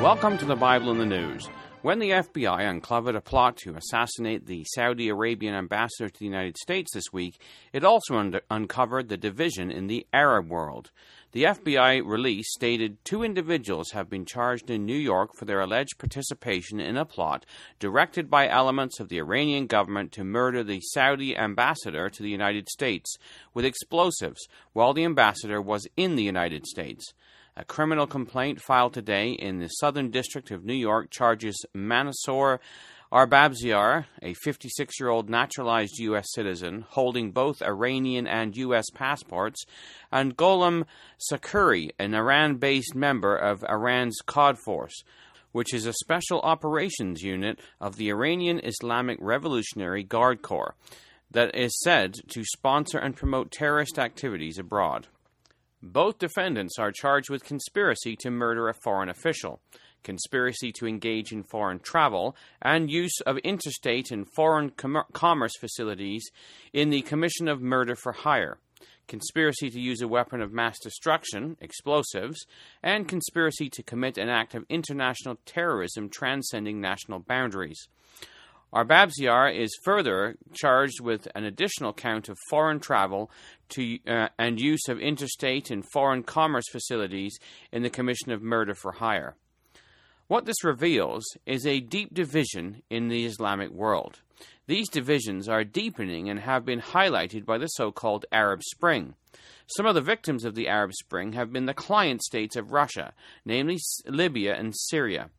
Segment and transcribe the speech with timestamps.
[0.00, 1.48] Welcome to the Bible in the News.
[1.82, 6.56] When the FBI uncovered a plot to assassinate the Saudi Arabian ambassador to the United
[6.56, 7.40] States this week,
[7.72, 10.92] it also un- uncovered the division in the Arab world.
[11.32, 15.98] The FBI release stated two individuals have been charged in New York for their alleged
[15.98, 17.44] participation in a plot
[17.80, 22.68] directed by elements of the Iranian government to murder the Saudi ambassador to the United
[22.68, 23.16] States
[23.52, 27.12] with explosives while the ambassador was in the United States.
[27.58, 32.60] A criminal complaint filed today in the Southern District of New York charges Manssor
[33.12, 36.26] Arbabsiar, a 56 year old naturalized U.S.
[36.32, 38.84] citizen holding both Iranian and U.S.
[38.94, 39.64] passports,
[40.12, 40.84] and Gholam
[41.28, 45.02] Shakuri, an Iran based member of Iran's Quds Force,
[45.50, 50.76] which is a special operations unit of the Iranian Islamic Revolutionary Guard Corps
[51.32, 55.08] that is said to sponsor and promote terrorist activities abroad.
[55.82, 59.60] Both defendants are charged with conspiracy to murder a foreign official,
[60.02, 66.30] conspiracy to engage in foreign travel, and use of interstate and foreign com- commerce facilities
[66.72, 68.58] in the commission of murder for hire,
[69.06, 72.44] conspiracy to use a weapon of mass destruction, explosives,
[72.82, 77.86] and conspiracy to commit an act of international terrorism transcending national boundaries.
[78.72, 83.30] Arbabsiar is further charged with an additional count of foreign travel
[83.70, 87.38] to, uh, and use of interstate and foreign commerce facilities
[87.72, 89.36] in the commission of murder for hire.
[90.26, 94.20] What this reveals is a deep division in the Islamic world.
[94.66, 99.14] These divisions are deepening and have been highlighted by the so called Arab Spring.
[99.66, 103.14] Some of the victims of the Arab Spring have been the client states of Russia,
[103.46, 105.30] namely Libya and Syria.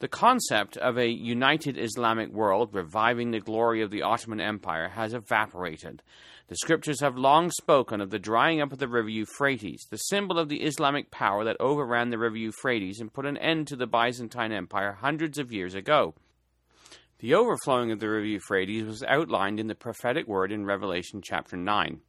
[0.00, 5.12] The concept of a united Islamic world reviving the glory of the Ottoman Empire has
[5.12, 6.04] evaporated.
[6.46, 10.38] The scriptures have long spoken of the drying up of the river Euphrates, the symbol
[10.38, 13.88] of the Islamic power that overran the river Euphrates and put an end to the
[13.88, 16.14] Byzantine Empire hundreds of years ago.
[17.20, 21.56] The overflowing of the river Euphrates was outlined in the prophetic word in Revelation chapter
[21.56, 22.00] 9.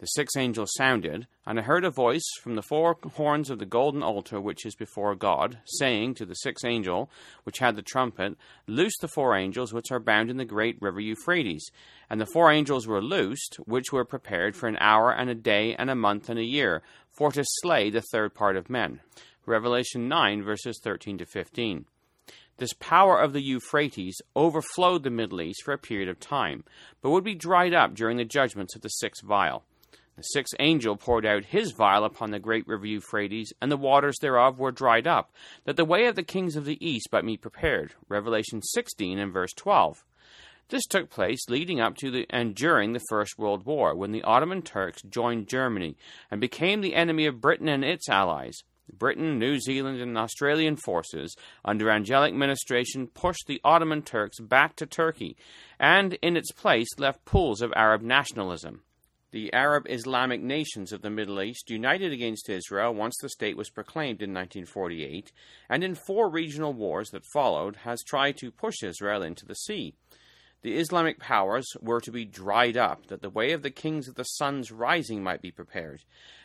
[0.00, 3.64] The sixth angel sounded, and I heard a voice from the four horns of the
[3.64, 7.10] golden altar which is before God, saying to the sixth angel,
[7.44, 11.00] which had the trumpet, Loose the four angels which are bound in the great river
[11.00, 11.70] Euphrates.
[12.10, 15.74] And the four angels were loosed, which were prepared for an hour and a day
[15.74, 16.82] and a month and a year,
[17.16, 19.00] for to slay the third part of men.
[19.46, 21.86] Revelation 9, verses 13 to 15.
[22.58, 26.64] This power of the Euphrates overflowed the Middle East for a period of time,
[27.00, 29.64] but would be dried up during the judgments of the sixth vial.
[30.16, 34.18] The sixth angel poured out his vial upon the great river Euphrates, and the waters
[34.18, 35.32] thereof were dried up,
[35.64, 37.94] that the way of the kings of the east might be prepared.
[38.08, 40.04] Revelation 16 and verse 12.
[40.68, 44.22] This took place leading up to the, and during the First World War, when the
[44.22, 45.96] Ottoman Turks joined Germany
[46.30, 48.62] and became the enemy of Britain and its allies.
[48.98, 54.86] Britain, New Zealand, and Australian forces under angelic ministration pushed the Ottoman Turks back to
[54.86, 55.36] Turkey
[55.78, 58.82] and, in its place, left pools of Arab nationalism
[59.32, 63.70] the Arab Islamic nations of the Middle East united against Israel once the state was
[63.70, 65.30] proclaimed in 1948,
[65.68, 69.94] and in four regional wars that followed, has tried to push Israel into the sea.
[70.62, 74.16] The Islamic powers were to be dried up, that the way of the kings of
[74.16, 76.02] the sun's rising might be prepared.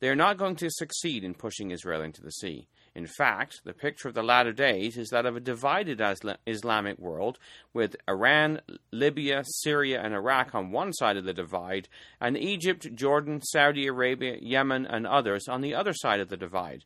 [0.00, 2.68] They are not going to succeed in pushing Israel into the sea.
[2.94, 6.00] In fact, the picture of the latter days is that of a divided
[6.46, 7.38] Islamic world,
[7.74, 11.88] with Iran, Libya, Syria, and Iraq on one side of the divide,
[12.22, 16.84] and Egypt, Jordan, Saudi Arabia, Yemen, and others on the other side of the divide.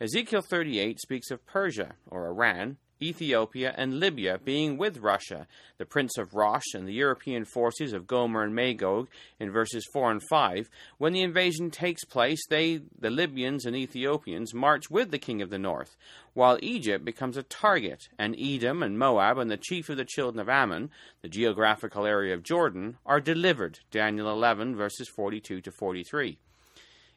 [0.00, 5.46] Ezekiel 38 speaks of Persia, or Iran, Ethiopia, and Libya being with Russia,
[5.78, 9.08] the Prince of Rosh, and the European forces of Gomer and Magog
[9.40, 10.70] in verses 4 and 5.
[10.98, 15.50] When the invasion takes place, they, the Libyans and Ethiopians, march with the king of
[15.50, 15.96] the north,
[16.34, 20.40] while Egypt becomes a target, and Edom and Moab and the chief of the children
[20.40, 20.90] of Ammon,
[21.20, 23.80] the geographical area of Jordan, are delivered.
[23.90, 26.38] Daniel 11, verses 42 to 43.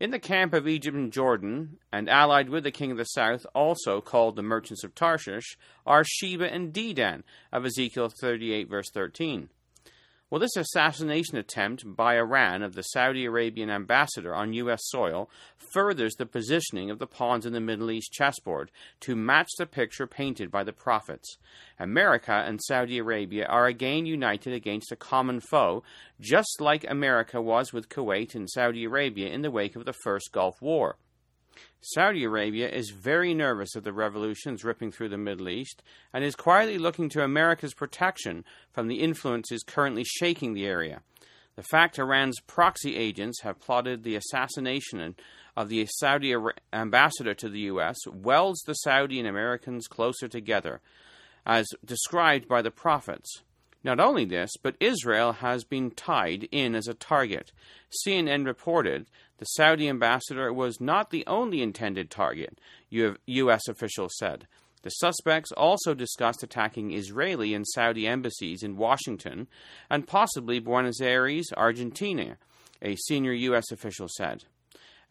[0.00, 3.44] In the camp of Egypt and Jordan, and allied with the king of the south,
[3.54, 9.50] also called the merchants of Tarshish, are Sheba and Dedan of Ezekiel 38, verse 13.
[10.30, 14.78] Well, this assassination attempt by Iran of the Saudi Arabian ambassador on U.S.
[14.84, 15.28] soil
[15.72, 20.06] furthers the positioning of the pawns in the Middle East chessboard to match the picture
[20.06, 21.36] painted by the prophets.
[21.80, 25.82] America and Saudi Arabia are again united against a common foe,
[26.20, 30.30] just like America was with Kuwait and Saudi Arabia in the wake of the First
[30.30, 30.94] Gulf War.
[31.80, 36.36] Saudi Arabia is very nervous of the revolutions ripping through the Middle East and is
[36.36, 41.02] quietly looking to America's protection from the influences currently shaking the area.
[41.56, 45.14] The fact Iran's proxy agents have plotted the assassination
[45.56, 46.34] of the Saudi
[46.72, 47.96] ambassador to the U.S.
[48.06, 50.80] welds the Saudi and Americans closer together,
[51.44, 53.42] as described by the prophets.
[53.82, 57.52] Not only this, but Israel has been tied in as a target.
[58.06, 59.06] CNN reported
[59.40, 62.60] the Saudi ambassador was not the only intended target,
[62.90, 63.68] U.S.
[63.68, 64.46] officials said.
[64.82, 69.48] The suspects also discussed attacking Israeli and Saudi embassies in Washington
[69.88, 72.36] and possibly Buenos Aires, Argentina,
[72.82, 73.72] a senior U.S.
[73.72, 74.44] official said.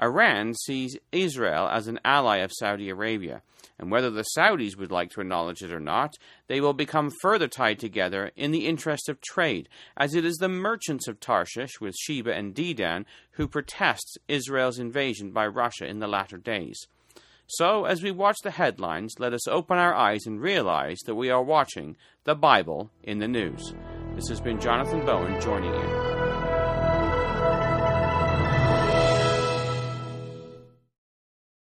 [0.00, 3.42] Iran sees Israel as an ally of Saudi Arabia,
[3.78, 6.14] and whether the Saudis would like to acknowledge it or not,
[6.48, 10.48] they will become further tied together in the interest of trade, as it is the
[10.48, 16.08] merchants of Tarshish with Sheba and Dedan who protest Israel's invasion by Russia in the
[16.08, 16.86] latter days.
[17.46, 21.30] So, as we watch the headlines, let us open our eyes and realize that we
[21.30, 23.72] are watching the Bible in the news.
[24.14, 26.27] This has been Jonathan Bowen joining you.